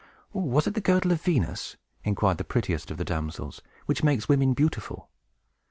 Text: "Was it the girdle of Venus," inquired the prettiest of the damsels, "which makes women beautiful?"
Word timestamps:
"Was 0.33 0.65
it 0.65 0.73
the 0.73 0.81
girdle 0.81 1.11
of 1.11 1.21
Venus," 1.21 1.77
inquired 2.03 2.39
the 2.39 2.43
prettiest 2.43 2.89
of 2.89 2.97
the 2.97 3.05
damsels, 3.05 3.61
"which 3.85 4.03
makes 4.03 4.27
women 4.27 4.53
beautiful?" 4.55 5.11